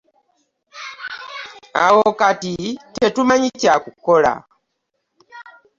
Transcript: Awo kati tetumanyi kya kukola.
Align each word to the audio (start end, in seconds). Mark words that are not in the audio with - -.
Awo 1.85 2.07
kati 2.19 2.55
tetumanyi 2.95 3.49
kya 3.61 3.75
kukola. 3.83 4.31